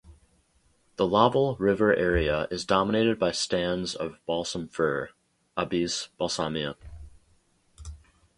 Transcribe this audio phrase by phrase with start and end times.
[0.95, 5.11] The Laval River area is dominated by stands of balsam fir
[5.55, 6.75] ("Abies balsamea").